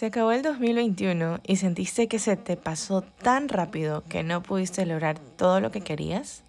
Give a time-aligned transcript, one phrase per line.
[0.00, 4.86] Se acabó el 2021 y sentiste que se te pasó tan rápido que no pudiste
[4.86, 6.42] lograr todo lo que querías.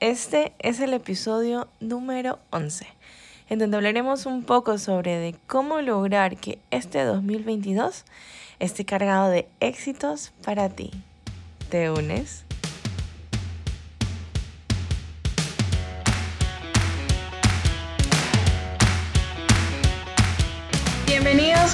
[0.00, 2.86] Este es el episodio número 11,
[3.50, 8.06] en donde hablaremos un poco sobre de cómo lograr que este 2022
[8.58, 10.92] esté cargado de éxitos para ti.
[11.68, 12.45] ¿Te unes?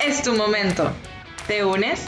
[0.00, 0.90] es tu momento.
[1.46, 2.06] ¿Te unes?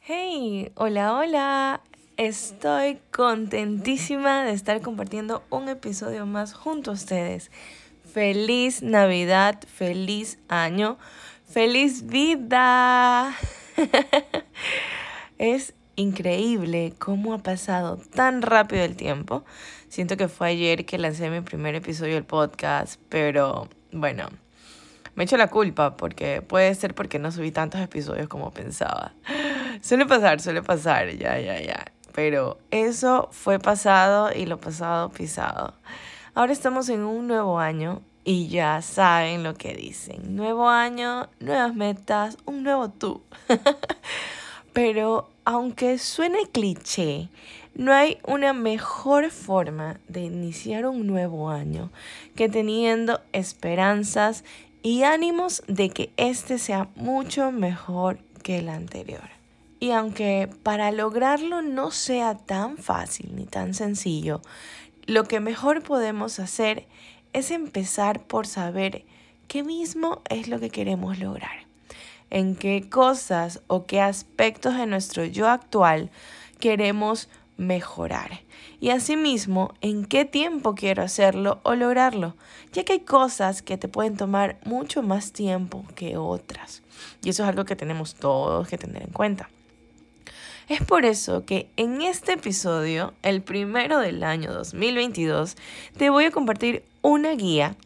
[0.00, 1.80] Hey, hola, hola.
[2.16, 7.50] Estoy contentísima de estar compartiendo un episodio más junto a ustedes.
[8.12, 10.98] Feliz Navidad, feliz año,
[11.46, 13.34] feliz vida.
[15.38, 19.44] es increíble cómo ha pasado tan rápido el tiempo.
[19.88, 24.28] Siento que fue ayer que lancé mi primer episodio del podcast, pero bueno,
[25.14, 29.12] me echo la culpa porque puede ser porque no subí tantos episodios como pensaba.
[29.80, 31.84] Suele pasar, suele pasar, ya, ya, ya.
[32.12, 35.74] Pero eso fue pasado y lo pasado pisado.
[36.34, 40.34] Ahora estamos en un nuevo año y ya saben lo que dicen.
[40.34, 43.22] Nuevo año, nuevas metas, un nuevo tú.
[44.74, 47.28] Pero aunque suene cliché,
[47.76, 51.92] no hay una mejor forma de iniciar un nuevo año
[52.34, 54.42] que teniendo esperanzas
[54.82, 59.30] y ánimos de que este sea mucho mejor que el anterior.
[59.78, 64.42] Y aunque para lograrlo no sea tan fácil ni tan sencillo,
[65.06, 66.88] lo que mejor podemos hacer
[67.32, 69.04] es empezar por saber
[69.46, 71.63] qué mismo es lo que queremos lograr
[72.34, 76.10] en qué cosas o qué aspectos de nuestro yo actual
[76.58, 78.40] queremos mejorar.
[78.80, 82.34] Y asimismo, en qué tiempo quiero hacerlo o lograrlo,
[82.72, 86.82] ya que hay cosas que te pueden tomar mucho más tiempo que otras.
[87.22, 89.48] Y eso es algo que tenemos todos que tener en cuenta.
[90.68, 95.56] Es por eso que en este episodio, el primero del año 2022,
[95.96, 97.76] te voy a compartir una guía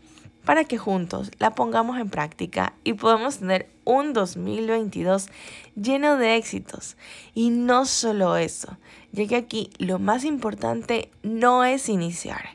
[0.46, 5.28] para que juntos la pongamos en práctica y podamos tener un 2022
[5.74, 6.96] lleno de éxitos.
[7.34, 8.76] Y no solo eso,
[9.12, 12.50] ya que aquí lo más importante no es iniciar,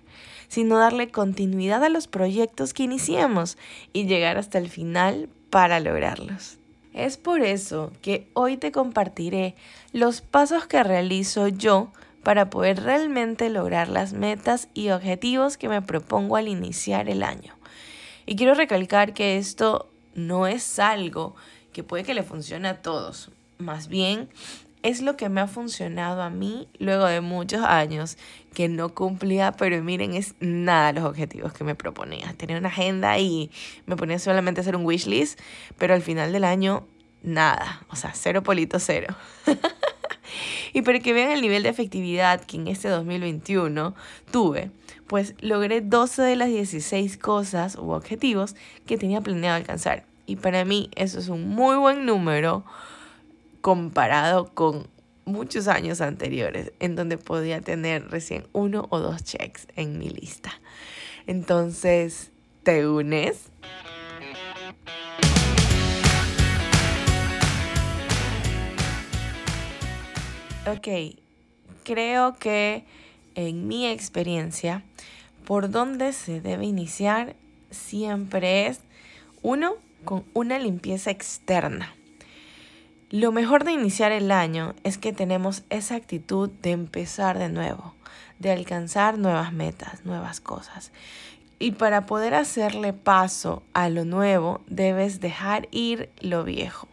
[0.48, 3.58] sino darle continuidad a los proyectos que iniciemos
[3.92, 6.60] y llegar hasta el final para lograrlos.
[6.94, 9.56] Es por eso que hoy te compartiré
[9.92, 15.82] los pasos que realizo yo para poder realmente lograr las metas y objetivos que me
[15.82, 17.56] propongo al iniciar el año.
[18.28, 21.36] Y quiero recalcar que esto no es algo
[21.72, 23.32] que puede que le funcione a todos.
[23.58, 24.30] Más bien,
[24.84, 28.18] es lo que me ha funcionado a mí luego de muchos años
[28.54, 32.34] que no cumplía, pero miren, es nada los objetivos que me proponía.
[32.38, 33.50] Tenía una agenda y
[33.86, 35.40] me ponía solamente a hacer un wish list,
[35.78, 36.86] pero al final del año,
[37.24, 37.82] nada.
[37.90, 39.16] O sea, cero polito cero.
[40.74, 43.96] y para que vean el nivel de efectividad que en este 2021
[44.32, 44.72] tuve,
[45.08, 48.56] pues logré 12 de las 16 cosas u objetivos
[48.86, 50.06] que tenía planeado alcanzar.
[50.26, 52.64] Y para mí eso es un muy buen número
[53.62, 54.88] comparado con
[55.26, 60.52] muchos años anteriores en donde podía tener recién uno o dos checks en mi lista.
[61.28, 62.32] Entonces,
[62.64, 63.50] ¿te unes?
[70.66, 70.88] Ok,
[71.84, 72.86] creo que
[73.36, 74.82] en mi experiencia,
[75.46, 77.36] por donde se debe iniciar
[77.70, 78.80] siempre es,
[79.42, 79.74] uno,
[80.06, 81.94] con una limpieza externa.
[83.10, 87.94] Lo mejor de iniciar el año es que tenemos esa actitud de empezar de nuevo,
[88.40, 90.94] de alcanzar nuevas metas, nuevas cosas.
[91.60, 96.88] Y para poder hacerle paso a lo nuevo, debes dejar ir lo viejo.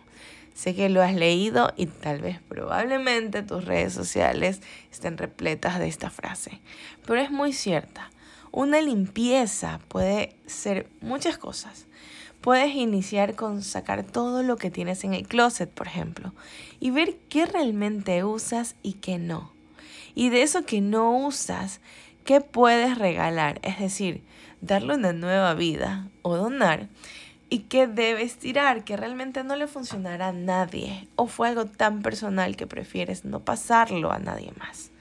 [0.60, 4.60] Sé que lo has leído y tal vez probablemente tus redes sociales
[4.92, 6.60] estén repletas de esta frase,
[7.06, 8.10] pero es muy cierta.
[8.52, 11.86] Una limpieza puede ser muchas cosas.
[12.42, 16.34] Puedes iniciar con sacar todo lo que tienes en el closet, por ejemplo,
[16.78, 19.54] y ver qué realmente usas y qué no.
[20.14, 21.80] Y de eso que no usas,
[22.22, 23.60] ¿qué puedes regalar?
[23.62, 24.22] Es decir,
[24.60, 26.90] darle una nueva vida o donar.
[27.52, 28.84] ¿Y qué debes tirar?
[28.84, 31.08] Que realmente no le funcionará a nadie.
[31.16, 34.92] O fue algo tan personal que prefieres no pasarlo a nadie más.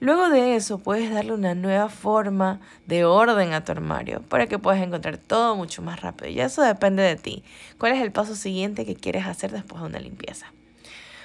[0.00, 4.58] Luego de eso puedes darle una nueva forma de orden a tu armario para que
[4.58, 6.30] puedas encontrar todo mucho más rápido.
[6.30, 7.44] Y eso depende de ti.
[7.76, 10.46] ¿Cuál es el paso siguiente que quieres hacer después de una limpieza?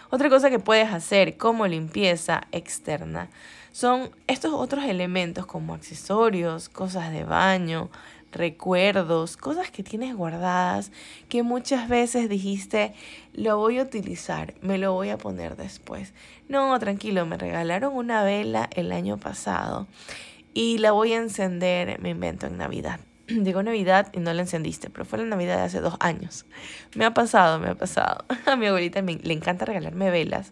[0.09, 3.29] Otra cosa que puedes hacer como limpieza externa
[3.71, 7.89] son estos otros elementos como accesorios, cosas de baño,
[8.33, 10.91] recuerdos, cosas que tienes guardadas
[11.29, 12.93] que muchas veces dijiste,
[13.33, 16.13] lo voy a utilizar, me lo voy a poner después.
[16.49, 19.87] No, tranquilo, me regalaron una vela el año pasado
[20.53, 22.99] y la voy a encender, me invento, en Navidad.
[23.27, 26.45] Digo Navidad y no la encendiste, pero fue la Navidad de hace dos años.
[26.95, 28.25] Me ha pasado, me ha pasado.
[28.45, 30.51] A mi abuelita le encanta regalarme velas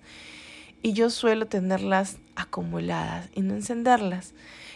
[0.81, 4.34] y yo suelo tenerlas acumuladas y no encenderlas.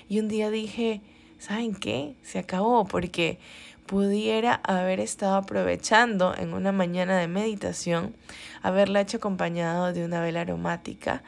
[0.07, 1.01] Y un día dije,
[1.45, 2.15] ¿saben qué?
[2.23, 3.37] Se acabó porque
[3.85, 8.15] pudiera haber estado aprovechando en una mañana de meditación,
[8.63, 11.21] haberla hecho acompañado de una vela aromática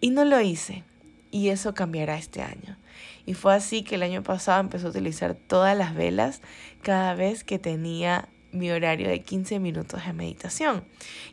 [0.00, 0.82] y no lo hice.
[1.30, 2.76] Y eso cambiará este año.
[3.26, 6.40] Y fue así que el año pasado empecé a utilizar todas las velas
[6.82, 10.82] cada vez que tenía mi horario de 15 minutos de meditación.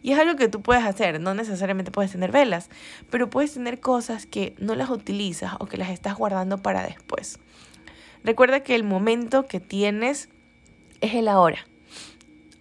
[0.04, 2.70] Y es algo que tú puedes hacer, no necesariamente puedes tener velas,
[3.10, 7.40] pero puedes tener cosas que no las utilizas o que las estás guardando para después.
[8.26, 10.30] Recuerda que el momento que tienes
[11.00, 11.60] es el ahora.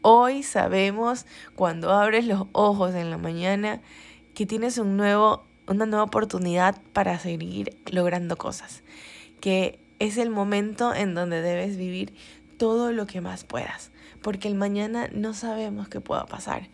[0.02, 1.24] Hoy sabemos
[1.56, 3.80] cuando abres los ojos en la mañana
[4.34, 8.82] que tienes un nuevo, una nueva oportunidad para seguir logrando cosas.
[9.40, 12.12] Que es el momento en donde debes vivir
[12.58, 13.90] todo lo que más puedas.
[14.20, 16.68] Porque el mañana no sabemos qué pueda pasar.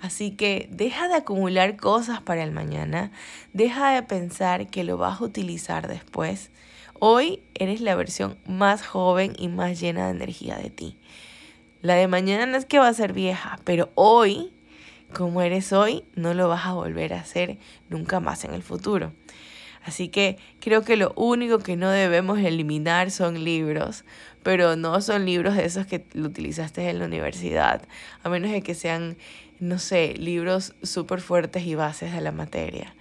[0.00, 3.12] Así que deja de acumular cosas para el mañana,
[3.52, 6.50] deja de pensar que lo vas a utilizar después
[7.04, 10.96] Hoy eres la versión más joven y más llena de energía de ti.
[11.80, 14.52] La de mañana no es que va a ser vieja, pero hoy,
[15.12, 17.58] como eres hoy, no lo vas a volver a hacer
[17.88, 19.12] nunca más en el futuro.
[19.84, 24.04] Así que creo que lo único que no debemos eliminar son libros,
[24.44, 27.82] pero no son libros de esos que lo utilizaste en la universidad,
[28.22, 29.16] a menos de que sean,
[29.58, 32.94] no sé, libros súper fuertes y bases de la materia.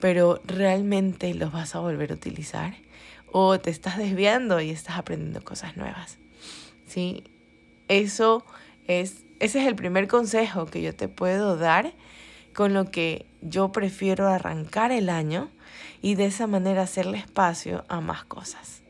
[0.00, 2.74] Pero realmente los vas a volver a utilizar
[3.32, 6.18] o te estás desviando y estás aprendiendo cosas nuevas.
[6.86, 7.24] ¿Sí?
[7.88, 8.44] Eso
[8.86, 11.92] es, ese es el primer consejo que yo te puedo dar
[12.54, 15.50] con lo que yo prefiero arrancar el año
[16.02, 18.82] y de esa manera hacerle espacio a más cosas.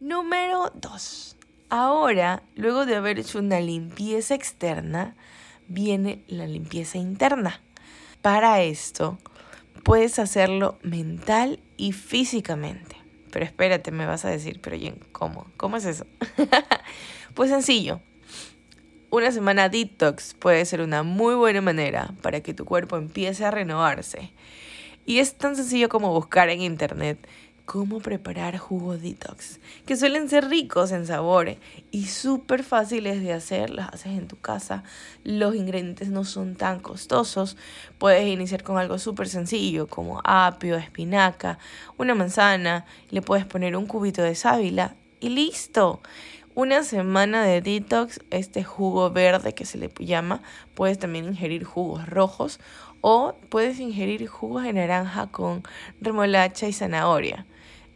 [0.00, 1.36] Número 2.
[1.68, 5.14] Ahora, luego de haber hecho una limpieza externa,
[5.68, 7.60] viene la limpieza interna.
[8.20, 9.18] Para esto,
[9.82, 12.94] puedes hacerlo mental y físicamente.
[13.32, 15.50] Pero espérate, me vas a decir, pero Jen, ¿cómo?
[15.56, 16.06] ¿Cómo es eso?
[17.34, 18.00] pues sencillo.
[19.10, 23.50] Una semana detox puede ser una muy buena manera para que tu cuerpo empiece a
[23.50, 24.30] renovarse.
[25.06, 27.18] Y es tan sencillo como buscar en internet
[27.64, 31.56] cómo preparar jugo detox, que suelen ser ricos en sabor
[31.90, 34.82] y súper fáciles de hacer, las haces en tu casa,
[35.24, 37.56] los ingredientes no son tan costosos,
[37.98, 41.58] puedes iniciar con algo súper sencillo como apio, espinaca,
[41.98, 46.00] una manzana, le puedes poner un cubito de sábila y listo.
[46.54, 50.42] Una semana de detox, este jugo verde que se le llama,
[50.74, 52.60] puedes también ingerir jugos rojos
[53.00, 55.62] o puedes ingerir jugos de naranja con
[56.02, 57.46] remolacha y zanahoria.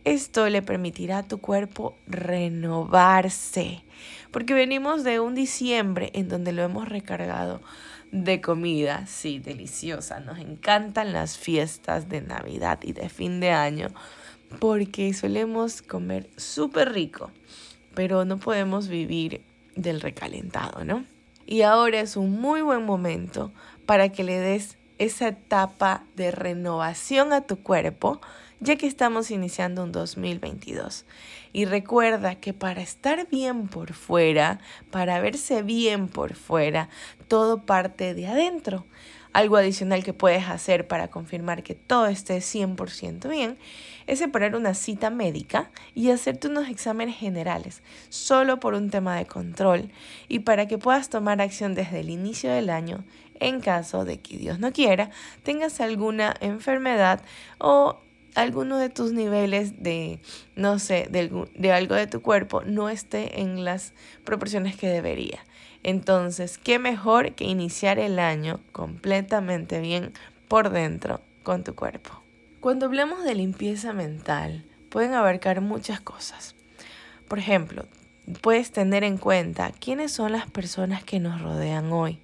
[0.06, 3.82] Esto le permitirá a tu cuerpo renovarse,
[4.30, 7.60] porque venimos de un diciembre en donde lo hemos recargado
[8.12, 10.20] de comida, sí, deliciosa.
[10.20, 13.88] Nos encantan las fiestas de Navidad y de fin de año,
[14.60, 17.32] porque solemos comer súper rico,
[17.96, 19.40] pero no podemos vivir
[19.74, 21.04] del recalentado, ¿no?
[21.46, 23.50] Y ahora es un muy buen momento
[23.86, 28.20] para que le des esa etapa de renovación a tu cuerpo
[28.60, 31.04] ya que estamos iniciando un 2022.
[31.52, 34.60] Y recuerda que para estar bien por fuera,
[34.90, 36.88] para verse bien por fuera,
[37.28, 38.86] todo parte de adentro.
[39.32, 43.58] Algo adicional que puedes hacer para confirmar que todo esté 100% bien
[44.06, 49.26] es separar una cita médica y hacerte unos exámenes generales, solo por un tema de
[49.26, 49.90] control
[50.28, 53.04] y para que puedas tomar acción desde el inicio del año
[53.40, 55.10] en caso de que Dios no quiera
[55.42, 57.20] tengas alguna enfermedad
[57.58, 58.00] o
[58.34, 60.20] alguno de tus niveles de,
[60.54, 65.44] no sé, de, de, algo de tu cuerpo no esté en las proporciones que debería.
[65.82, 70.12] Entonces, ¿qué mejor que iniciar el año completamente bien
[70.48, 72.22] por dentro con tu cuerpo?
[72.60, 76.54] Cuando hablamos de limpieza mental, pueden abarcar muchas cosas.
[77.28, 77.86] Por ejemplo,
[78.40, 82.18] puedes tener en cuenta quiénes son las personas que nos rodean hoy.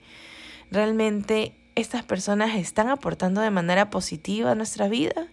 [0.71, 5.29] ¿Realmente estas personas están aportando de manera positiva a nuestra vida?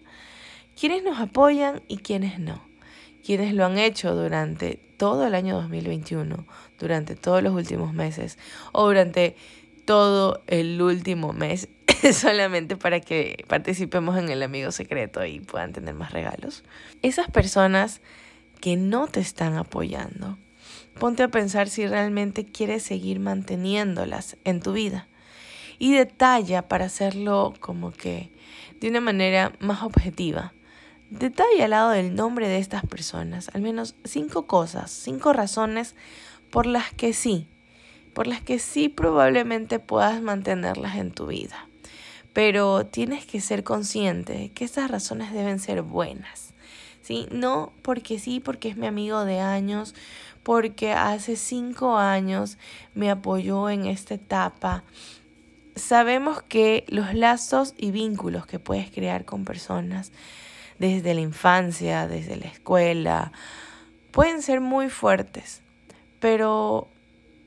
[0.79, 2.62] ¿Quiénes nos apoyan y quiénes no?
[3.25, 6.45] ¿Quiénes lo han hecho durante todo el año 2021,
[6.79, 8.38] durante todos los últimos meses
[8.71, 9.36] o durante
[9.86, 11.67] todo el último mes
[12.13, 16.63] solamente para que participemos en el amigo secreto y puedan tener más regalos.
[17.01, 18.01] Esas personas
[18.62, 20.38] que no te están apoyando,
[21.00, 25.07] ponte a pensar si realmente quieres seguir manteniéndolas en tu vida.
[25.79, 28.31] Y detalla para hacerlo como que
[28.79, 30.53] de una manera más objetiva.
[31.09, 35.95] Detalla al lado del nombre de estas personas al menos cinco cosas, cinco razones
[36.51, 37.48] por las que sí,
[38.13, 41.67] por las que sí probablemente puedas mantenerlas en tu vida.
[42.33, 46.53] Pero tienes que ser consciente que estas razones deben ser buenas.
[47.01, 47.27] ¿sí?
[47.31, 49.95] No porque sí, porque es mi amigo de años,
[50.43, 52.57] porque hace cinco años
[52.93, 54.83] me apoyó en esta etapa.
[55.79, 60.12] Sabemos que los lazos y vínculos que puedes crear con personas
[60.77, 63.31] desde la infancia, desde la escuela,
[64.12, 65.62] pueden ser muy fuertes,
[66.19, 66.89] pero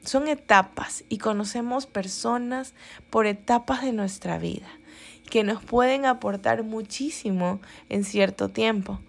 [0.05, 2.75] son etapas y conocemos personas
[3.11, 4.69] por etapas de nuestra vida
[5.31, 9.01] que nos pueden aportar muchísimo en cierto tiempo.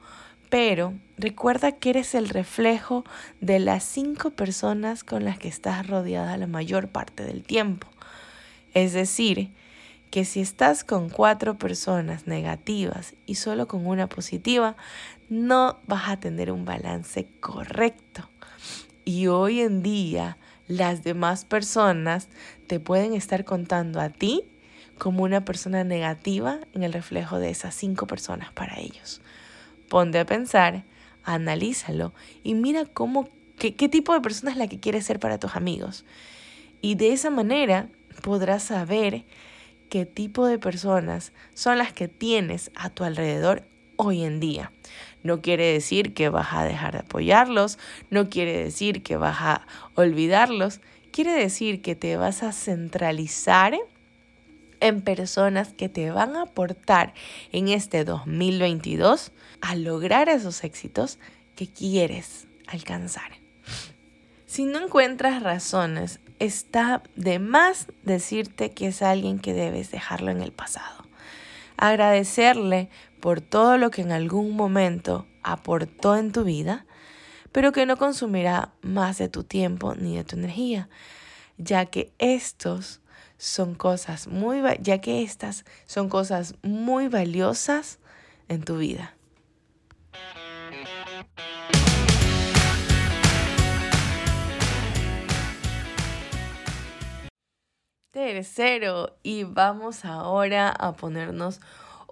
[0.50, 3.03] Pero recuerda que eres el reflejo
[3.42, 7.88] de las cinco personas con las que estás rodeada la mayor parte del tiempo.
[8.74, 9.51] Es decir,
[10.13, 14.75] que si estás con cuatro personas negativas y solo con una positiva,
[15.30, 18.30] no vas a tener un balance correcto.
[19.06, 20.38] Y hoy en día
[20.68, 22.30] las demás personas
[22.68, 24.44] te pueden estar contando a ti
[24.98, 29.20] como una persona negativa en el reflejo de esas cinco personas para ellos.
[29.89, 30.84] Ponte a pensar,
[31.24, 32.13] analízalo
[32.44, 35.56] y mira cómo, qué, qué tipo de persona es la que quieres ser para tus
[35.56, 36.06] amigos.
[36.82, 37.89] Y de esa manera
[38.22, 39.25] podrás saber
[39.89, 43.63] qué tipo de personas son las que tienes a tu alrededor
[43.96, 44.72] hoy en día.
[45.24, 47.77] No quiere decir que vas a dejar de apoyarlos,
[48.10, 53.75] no quiere decir que vas a olvidarlos, quiere decir que te vas a centralizar
[54.79, 57.13] en personas que te van a aportar
[57.51, 61.20] en este 2022 a lograr esos éxitos
[61.55, 63.32] que quieres alcanzar.
[64.46, 70.42] Si no encuentras razones, está de más decirte que es alguien que debes dejarlo en
[70.42, 71.06] el pasado.
[71.78, 76.86] Agradecerle por todo lo que en algún momento aportó en tu vida,
[77.52, 80.90] pero que no consumirá más de tu tiempo ni de tu energía,
[81.58, 83.02] ya que estos
[83.38, 88.00] son cosas muy ya que estas son cosas muy valiosas
[88.48, 89.16] en tu vida.
[98.13, 101.60] Tercero, y vamos ahora a ponernos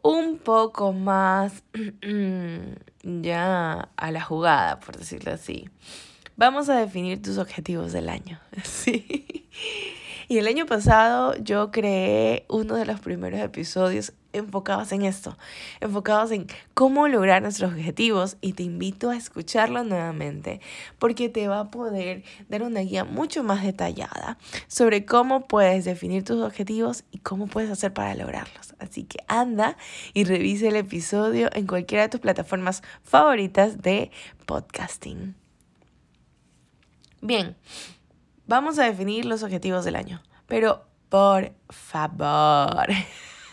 [0.01, 1.62] un poco más
[3.03, 5.70] ya a la jugada, por decirlo así.
[6.36, 8.39] Vamos a definir tus objetivos del año.
[8.63, 9.48] Sí.
[10.27, 15.38] Y el año pasado yo creé uno de los primeros episodios enfocados en esto,
[15.79, 20.61] enfocados en cómo lograr nuestros objetivos y te invito a escucharlo nuevamente
[21.00, 26.23] porque te va a poder dar una guía mucho más detallada sobre cómo puedes definir
[26.23, 28.75] tus objetivos y cómo puedes hacer para lograrlos.
[28.79, 29.77] Así que anda
[30.13, 34.11] y revise el episodio en cualquiera de tus plataformas favoritas de
[34.45, 35.35] podcasting.
[37.21, 37.55] Bien,
[38.47, 42.88] vamos a definir los objetivos del año, pero por favor.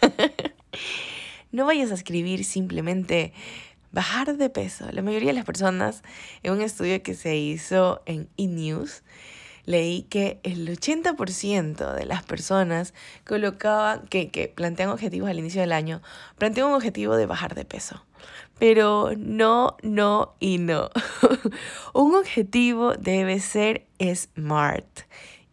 [1.53, 3.33] no vayas a escribir simplemente
[3.93, 4.87] bajar de peso.
[4.93, 6.03] La mayoría de las personas,
[6.43, 9.03] en un estudio que se hizo en eNews,
[9.65, 12.95] leí que el 80% de las personas
[13.27, 16.03] colocaban, que, que plantean objetivos al inicio del año,
[16.39, 18.05] plantean un objetivo de bajar de peso.
[18.59, 20.91] Pero no, no y no.
[21.93, 24.87] un objetivo debe ser smart.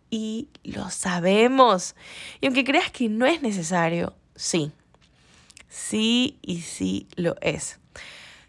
[0.09, 1.95] Y lo sabemos.
[2.41, 4.71] Y aunque creas que no es necesario, sí,
[5.75, 7.81] Sí y sí lo es,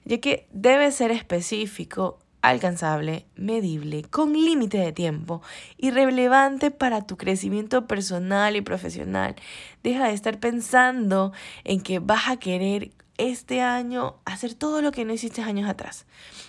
[0.04, 5.42] ya que debe ser específico, alcanzable, medible, con límite de tiempo
[5.76, 9.34] y relevante para tu crecimiento personal y profesional.
[9.82, 11.32] Deja de estar pensando
[11.64, 16.06] en que vas a querer este año hacer todo lo que no hiciste años atrás.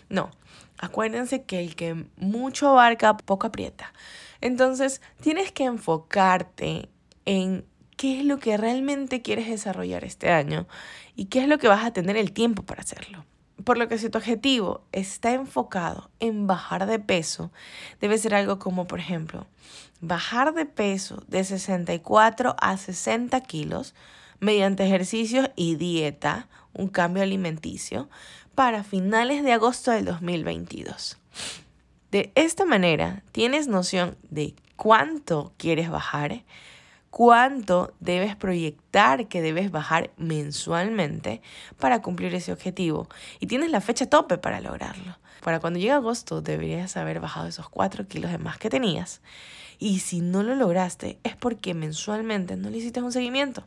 [0.09, 0.29] No,
[0.77, 3.93] acuérdense que el que mucho abarca, poco aprieta.
[4.41, 6.87] Entonces, tienes que enfocarte
[7.25, 7.65] en
[7.97, 10.67] qué es lo que realmente quieres desarrollar este año
[11.15, 13.25] y qué es lo que vas a tener el tiempo para hacerlo.
[13.63, 17.51] Por lo que si tu objetivo está enfocado en bajar de peso,
[17.99, 19.47] debe ser algo como, por ejemplo,
[19.99, 23.95] bajar de peso de 64 a 60 kilos
[24.39, 28.09] mediante ejercicios y dieta, un cambio alimenticio,
[28.53, 31.17] para finales de agosto del 2022.
[32.11, 36.43] De esta manera, tienes noción de cuánto quieres bajar,
[37.09, 41.41] cuánto debes proyectar que debes bajar mensualmente
[41.79, 43.07] para cumplir ese objetivo.
[43.39, 45.17] Y tienes la fecha tope para lograrlo.
[45.43, 49.21] Para cuando llegue agosto deberías haber bajado esos 4 kilos de más que tenías.
[49.79, 53.65] Y si no lo lograste es porque mensualmente no le hiciste un seguimiento.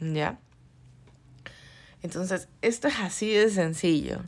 [0.00, 0.38] ¿Ya?
[2.02, 4.20] Entonces, esto es así de sencillo.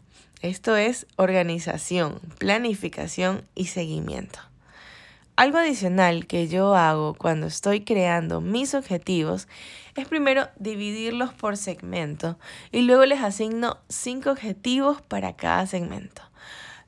[0.43, 4.41] Esto es organización, planificación y seguimiento.
[5.37, 9.49] Algo adicional que yo hago cuando estoy creando mis objetivos
[9.97, 12.39] es primero dividirlos por segmento
[12.73, 16.23] y luego les asigno cinco objetivos para cada segmento.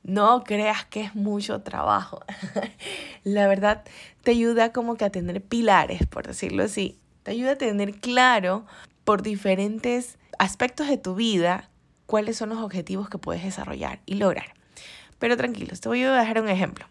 [0.03, 2.21] No creas que es mucho trabajo.
[3.25, 3.85] La verdad
[4.23, 6.99] te ayuda como que a tener pilares, por decirlo así.
[7.23, 8.67] Te ayuda a tener claro
[9.05, 11.71] por diferentes aspectos de tu vida
[12.07, 14.55] cuáles son los objetivos que puedes desarrollar y lograr.
[15.19, 16.85] Pero tranquilos, te voy a dejar un ejemplo.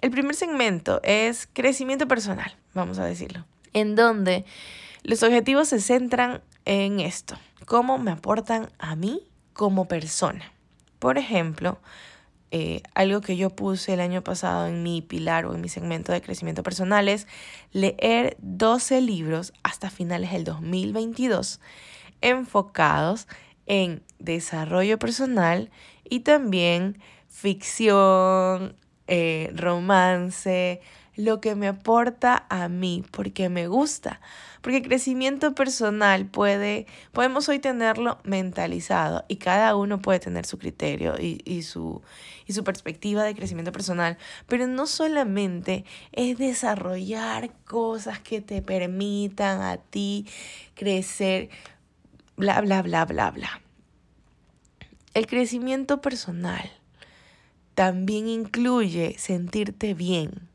[0.00, 4.44] El primer segmento es crecimiento personal, vamos a decirlo, en donde
[5.02, 10.52] los objetivos se centran en esto, cómo me aportan a mí como persona.
[10.98, 11.80] Por ejemplo,
[12.50, 16.12] eh, algo que yo puse el año pasado en mi pilar o en mi segmento
[16.12, 17.26] de crecimiento personal es
[17.72, 21.60] leer 12 libros hasta finales del 2022
[22.22, 23.28] enfocados
[23.66, 25.70] en desarrollo personal
[26.04, 28.74] y también ficción,
[29.12, 30.80] eh, romance,
[31.16, 34.20] lo que me aporta a mí, porque me gusta.
[34.60, 41.16] Porque crecimiento personal puede, podemos hoy tenerlo mentalizado y cada uno puede tener su criterio
[41.18, 42.02] y, y, su,
[42.46, 49.60] y su perspectiva de crecimiento personal, pero no solamente es desarrollar cosas que te permitan
[49.60, 50.24] a ti
[50.76, 51.48] crecer,
[52.36, 53.60] bla, bla, bla, bla, bla.
[55.14, 56.79] El crecimiento personal
[57.80, 60.50] también incluye sentirte bien,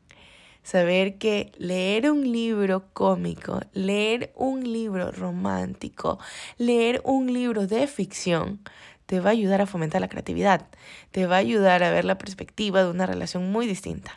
[0.61, 6.19] saber que leer un libro cómico, leer un libro romántico,
[6.59, 8.59] leer un libro de ficción,
[9.07, 10.67] te va a ayudar a fomentar la creatividad,
[11.09, 14.11] te va a ayudar a ver la perspectiva de una relación muy distinta.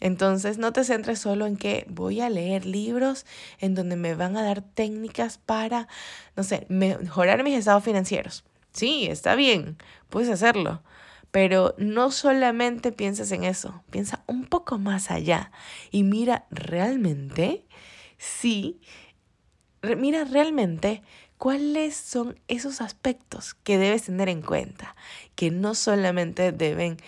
[0.00, 3.26] Entonces, no te centres solo en que voy a leer libros
[3.60, 5.86] en donde me van a dar técnicas para,
[6.34, 8.42] no sé, mejorar mis estados financieros.
[8.72, 9.76] Sí, está bien,
[10.08, 10.82] puedes hacerlo,
[11.30, 15.52] pero no solamente pienses en eso, piensa un poco más allá
[15.90, 17.66] y mira realmente,
[18.18, 18.80] sí,
[19.82, 21.02] mira realmente
[21.38, 24.94] cuáles son esos aspectos que debes tener en cuenta,
[25.36, 26.98] que no solamente deben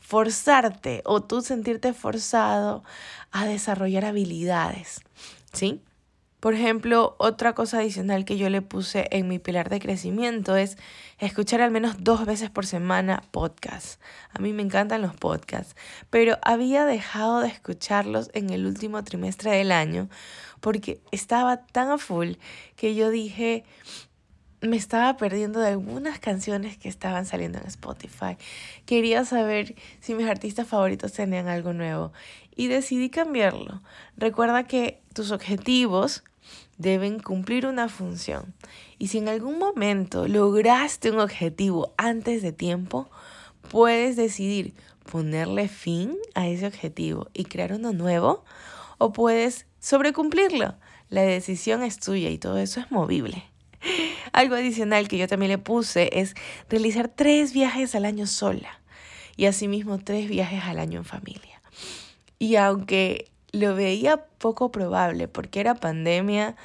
[0.00, 2.84] forzarte o tú sentirte forzado
[3.30, 5.00] a desarrollar habilidades,
[5.52, 5.82] ¿sí?
[6.40, 10.78] Por ejemplo, otra cosa adicional que yo le puse en mi pilar de crecimiento es
[11.18, 13.98] escuchar al menos dos veces por semana podcasts.
[14.32, 15.76] A mí me encantan los podcasts,
[16.08, 20.08] pero había dejado de escucharlos en el último trimestre del año
[20.60, 22.32] porque estaba tan a full
[22.74, 23.64] que yo dije,
[24.62, 28.36] me estaba perdiendo de algunas canciones que estaban saliendo en Spotify.
[28.86, 32.12] Quería saber si mis artistas favoritos tenían algo nuevo
[32.54, 33.82] y decidí cambiarlo.
[34.16, 36.24] Recuerda que tus objetivos
[36.80, 38.54] deben cumplir una función.
[38.98, 43.10] Y si en algún momento lograste un objetivo antes de tiempo,
[43.70, 44.72] puedes decidir
[45.10, 48.44] ponerle fin a ese objetivo y crear uno nuevo
[48.96, 50.74] o puedes sobrecumplirlo.
[51.10, 53.44] La decisión es tuya y todo eso es movible.
[54.32, 56.34] Algo adicional que yo también le puse es
[56.70, 58.80] realizar tres viajes al año sola
[59.36, 61.60] y asimismo tres viajes al año en familia.
[62.38, 66.56] Y aunque lo veía poco probable porque era pandemia.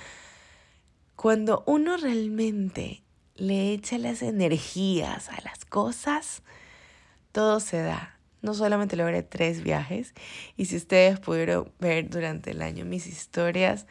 [1.15, 3.03] Cuando uno realmente
[3.35, 6.43] le echa las energías a las cosas,
[7.31, 8.17] todo se da.
[8.41, 10.13] No solamente logré tres viajes,
[10.55, 13.87] y si ustedes pudieron ver durante el año mis historias,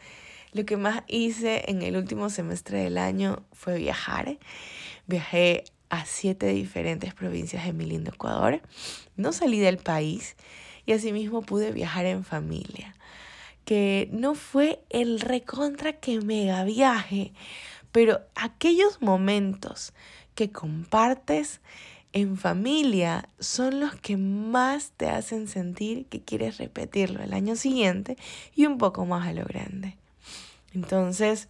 [0.53, 4.39] lo que más hice en el último semestre del año fue viajar.
[5.07, 8.61] Viajé a siete diferentes provincias de mi lindo Ecuador.
[9.17, 10.37] No salí del país
[10.85, 12.95] y asimismo pude viajar en familia.
[13.65, 17.33] Que no fue el recontra que mega viaje,
[17.91, 19.93] pero aquellos momentos
[20.35, 21.61] que compartes
[22.13, 28.17] en familia son los que más te hacen sentir que quieres repetirlo el año siguiente
[28.55, 29.97] y un poco más a lo grande.
[30.73, 31.49] Entonces,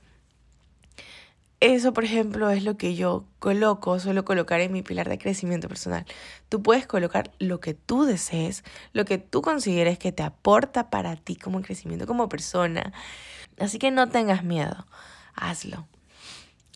[1.60, 5.68] eso, por ejemplo, es lo que yo coloco, suelo colocar en mi pilar de crecimiento
[5.68, 6.06] personal.
[6.50, 8.64] Tú puedes colocar lo que tú desees,
[8.94, 12.94] lo que tú consideres que te aporta para ti como crecimiento como persona.
[13.58, 14.86] Así que no tengas miedo,
[15.34, 15.88] hazlo.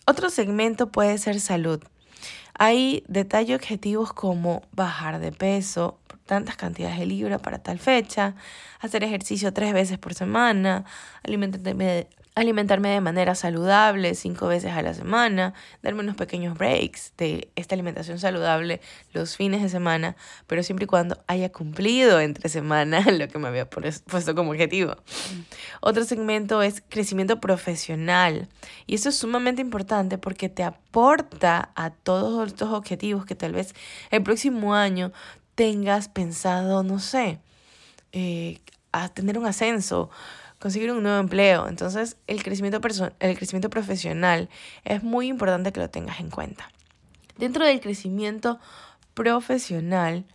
[0.06, 1.84] Otro segmento puede ser salud.
[2.54, 8.36] Ahí detalle objetivos como bajar de peso tantas cantidades de libras para tal fecha,
[8.80, 10.86] hacer ejercicio tres veces por semana,
[11.24, 12.08] alimentarte,
[12.42, 17.76] alimentarme de manera saludable cinco veces a la semana, darme unos pequeños breaks de esta
[17.76, 18.82] alimentación saludable
[19.14, 20.16] los fines de semana,
[20.48, 24.96] pero siempre y cuando haya cumplido entre semana lo que me había puesto como objetivo.
[25.82, 28.48] Otro segmento es crecimiento profesional
[28.88, 33.74] y eso es sumamente importante porque te aporta a todos estos objetivos que tal vez
[34.12, 35.12] el próximo año
[35.56, 37.40] tengas pensado, no sé,
[38.12, 38.60] eh,
[38.92, 40.10] a tener un ascenso
[40.60, 41.68] conseguir un nuevo empleo.
[41.68, 42.80] Entonces, el crecimiento,
[43.20, 44.50] el crecimiento profesional
[44.84, 46.70] es muy importante que lo tengas en cuenta.
[47.38, 48.60] Dentro del crecimiento
[49.14, 50.26] profesional,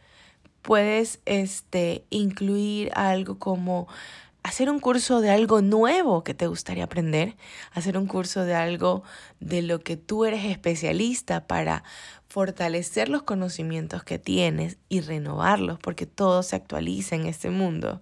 [0.63, 3.87] puedes este, incluir algo como
[4.43, 7.37] hacer un curso de algo nuevo que te gustaría aprender,
[7.73, 9.03] hacer un curso de algo
[9.41, 11.83] de lo que tú eres especialista para
[12.29, 18.01] fortalecer los conocimientos que tienes y renovarlos, porque todo se actualiza en este mundo.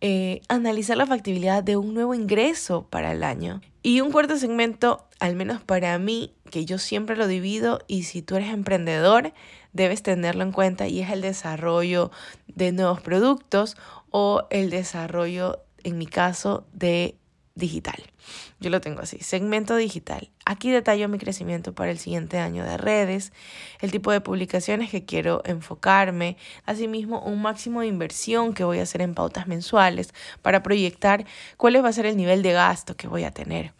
[0.00, 3.60] Eh, analizar la factibilidad de un nuevo ingreso para el año.
[3.82, 8.22] Y un cuarto segmento, al menos para mí, que yo siempre lo divido y si
[8.22, 9.32] tú eres emprendedor,
[9.72, 12.12] debes tenerlo en cuenta y es el desarrollo
[12.46, 13.76] de nuevos productos
[14.10, 17.17] o el desarrollo, en mi caso, de
[17.58, 18.02] digital.
[18.60, 20.30] Yo lo tengo así, segmento digital.
[20.44, 23.32] Aquí detallo mi crecimiento para el siguiente año de redes,
[23.80, 28.82] el tipo de publicaciones que quiero enfocarme, asimismo un máximo de inversión que voy a
[28.82, 33.08] hacer en pautas mensuales para proyectar cuál va a ser el nivel de gasto que
[33.08, 33.72] voy a tener.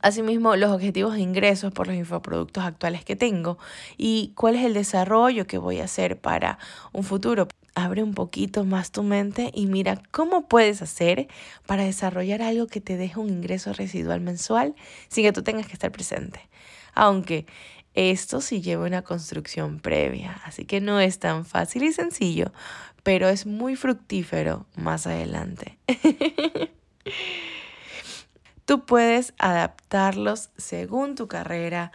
[0.00, 3.58] Asimismo, los objetivos de ingresos por los infoproductos actuales que tengo
[3.96, 6.58] y cuál es el desarrollo que voy a hacer para
[6.92, 11.28] un futuro abre un poquito más tu mente y mira cómo puedes hacer
[11.66, 14.74] para desarrollar algo que te deje un ingreso residual mensual
[15.08, 16.40] sin que tú tengas que estar presente.
[16.94, 17.46] Aunque
[17.94, 22.52] esto sí lleva una construcción previa, así que no es tan fácil y sencillo,
[23.02, 25.78] pero es muy fructífero más adelante.
[28.64, 31.90] Tú puedes adaptarlos según tu carrera,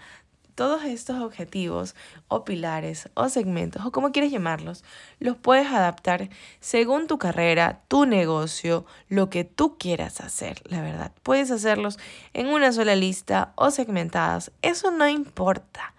[0.57, 1.95] todos estos objetivos
[2.27, 4.83] o pilares o segmentos o como quieres llamarlos,
[5.19, 11.11] los puedes adaptar según tu carrera, tu negocio, lo que tú quieras hacer, la verdad.
[11.21, 11.99] Puedes hacerlos
[12.33, 15.93] en una sola lista o segmentadas, eso no importa.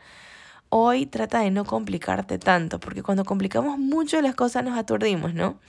[0.71, 5.61] Hoy trata de no complicarte tanto, porque cuando complicamos mucho las cosas nos aturdimos, ¿no?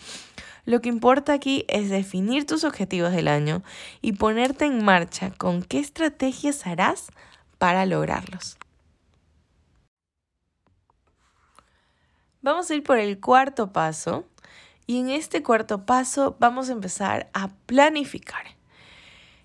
[0.65, 3.61] Lo que importa aquí es definir tus objetivos del año
[4.01, 7.11] y ponerte en marcha con qué estrategias harás
[7.59, 8.58] para lograrlos.
[12.41, 14.25] Vamos a ir por el cuarto paso
[14.87, 18.45] y en este cuarto paso vamos a empezar a planificar.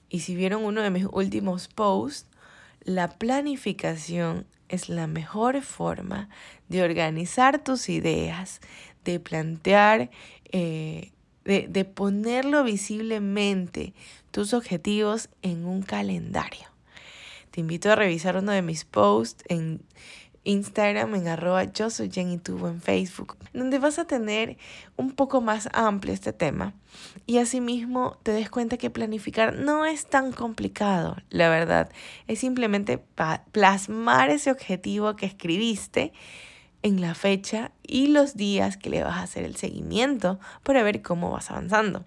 [0.08, 2.28] Y si vieron uno de mis últimos posts,
[2.84, 6.28] la planificación es la mejor forma
[6.68, 8.60] de organizar tus ideas,
[9.02, 10.10] de plantear,
[10.52, 11.10] eh,
[11.44, 13.92] de, de ponerlo visiblemente
[14.30, 16.68] tus objetivos en un calendario.
[17.50, 19.82] Te invito a revisar uno de mis posts en
[20.44, 24.56] Instagram en arroba yo soy Jenny Tubo en Facebook, donde vas a tener
[24.96, 26.74] un poco más amplio este tema
[27.26, 31.90] y asimismo te des cuenta que planificar no es tan complicado, la verdad,
[32.28, 33.02] es simplemente
[33.52, 36.12] plasmar ese objetivo que escribiste
[36.82, 41.00] en la fecha y los días que le vas a hacer el seguimiento para ver
[41.00, 42.04] cómo vas avanzando.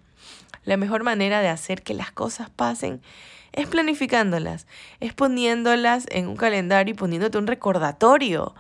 [0.66, 3.02] La mejor manera de hacer que las cosas pasen
[3.54, 4.68] es planificándolas,
[5.00, 8.56] es poniéndolas en un calendario y poniéndote un recordatorio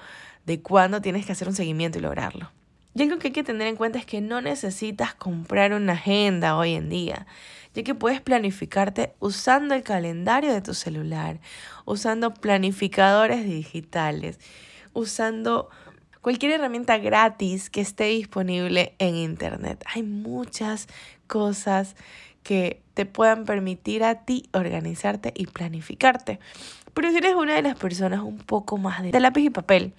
[0.45, 2.51] de cuándo tienes que hacer un seguimiento y lograrlo.
[2.95, 6.57] Y algo que hay que tener en cuenta es que no necesitas comprar una agenda
[6.57, 7.27] hoy en día,
[7.75, 11.39] ya que puedes planificarte usando el calendario de tu celular,
[11.85, 14.39] usando planificadores digitales,
[14.93, 15.69] usando
[16.21, 19.83] cualquier herramienta gratis que esté disponible en Internet.
[19.93, 20.87] Hay muchas
[21.27, 21.95] cosas
[22.47, 26.39] que te puedan permitir a ti organizarte y planificarte.
[26.93, 29.93] Pero si eres una de las personas un poco más de lápiz y papel,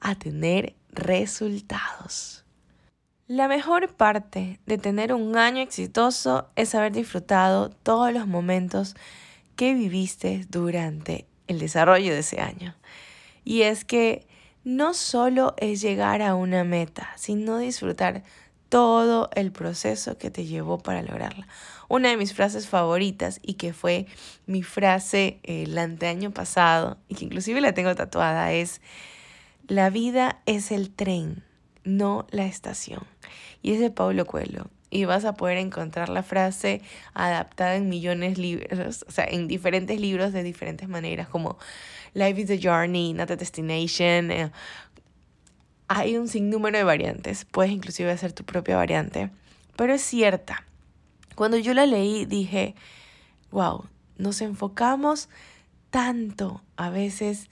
[0.00, 2.44] a tener resultados.
[3.28, 8.94] La mejor parte de tener un año exitoso es haber disfrutado todos los momentos
[9.56, 12.76] que viviste durante el desarrollo de ese año.
[13.44, 14.26] Y es que
[14.64, 18.22] no solo es llegar a una meta, sino disfrutar
[18.68, 21.46] todo el proceso que te llevó para lograrla.
[21.88, 24.06] Una de mis frases favoritas y que fue
[24.46, 28.80] mi frase el anteaño pasado y que inclusive la tengo tatuada es,
[29.68, 31.44] la vida es el tren,
[31.84, 33.02] no la estación.
[33.62, 34.70] Y es de Paulo Coelho.
[34.88, 36.80] Y vas a poder encontrar la frase
[37.12, 41.58] adaptada en millones de libros, o sea, en diferentes libros de diferentes maneras, como
[42.14, 44.50] Life is a Journey, not a Destination, eh,
[45.88, 49.30] hay un sinnúmero de variantes, puedes inclusive hacer tu propia variante,
[49.76, 50.64] pero es cierta.
[51.36, 52.74] Cuando yo la leí dije,
[53.52, 53.84] wow,
[54.16, 55.28] nos enfocamos
[55.90, 57.50] tanto a veces.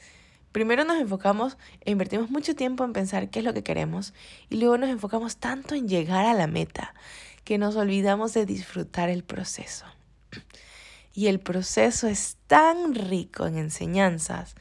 [0.53, 4.15] Primero nos enfocamos e invertimos mucho tiempo en pensar qué es lo que queremos
[4.49, 6.95] y luego nos enfocamos tanto en llegar a la meta
[7.45, 9.85] que nos olvidamos de disfrutar el proceso.
[11.13, 14.55] Y el proceso es tan rico en enseñanzas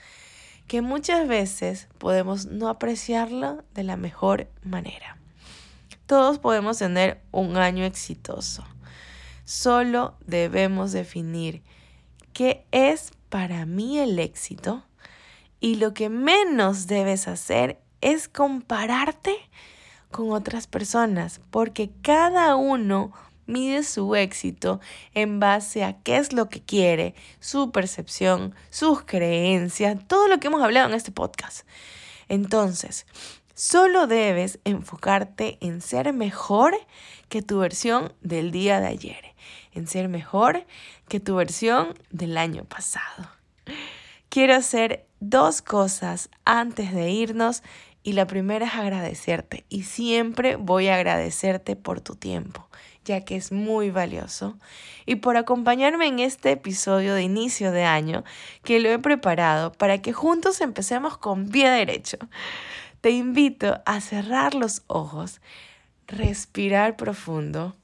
[0.67, 5.17] que muchas veces podemos no apreciarlo de la mejor manera.
[6.07, 8.65] Todos podemos tener un año exitoso.
[9.45, 11.63] Solo debemos definir
[12.33, 14.83] qué es para mí el éxito
[15.59, 19.35] y lo que menos debes hacer es compararte
[20.11, 23.11] con otras personas, porque cada uno
[23.45, 24.79] mide su éxito
[25.13, 30.47] en base a qué es lo que quiere, su percepción, sus creencias, todo lo que
[30.47, 31.67] hemos hablado en este podcast.
[32.29, 33.05] Entonces,
[33.53, 36.75] solo debes enfocarte en ser mejor
[37.29, 39.35] que tu versión del día de ayer,
[39.73, 40.65] en ser mejor
[41.07, 43.29] que tu versión del año pasado.
[44.29, 47.63] Quiero hacer dos cosas antes de irnos
[48.01, 52.67] y la primera es agradecerte y siempre voy a agradecerte por tu tiempo
[53.05, 54.57] ya que es muy valioso,
[55.05, 58.23] y por acompañarme en este episodio de inicio de año
[58.63, 62.17] que lo he preparado para que juntos empecemos con pie derecho.
[63.03, 65.41] Te invito a cerrar los ojos,
[66.07, 67.75] respirar profundo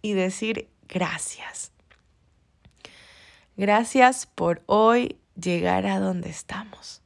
[0.00, 1.72] y decir gracias.
[3.56, 7.02] Gracias por hoy llegar a donde estamos.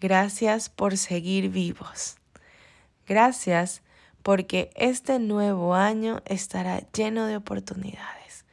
[0.00, 2.16] Gracias por seguir vivos.
[3.06, 3.82] Gracias
[4.24, 8.46] porque este nuevo año estará lleno de oportunidades.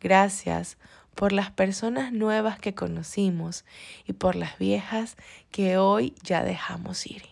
[0.00, 0.78] Gracias
[1.18, 3.64] por las personas nuevas que conocimos
[4.06, 5.16] y por las viejas
[5.50, 7.24] que hoy ya dejamos ir.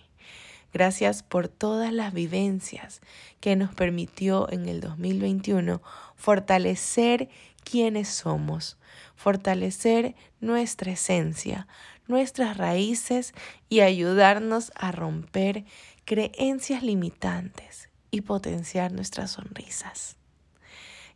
[0.73, 3.01] Gracias por todas las vivencias
[3.39, 5.81] que nos permitió en el 2021
[6.17, 7.29] fortalecer
[7.63, 8.77] quienes somos,
[9.15, 11.69] fortalecer nuestra esencia,
[12.09, 13.35] nuestras raíces
[13.69, 15.65] y ayudarnos a romper
[16.05, 20.17] creencias limitantes y potenciar nuestras sonrisas.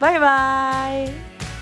[0.00, 1.59] Bye bye.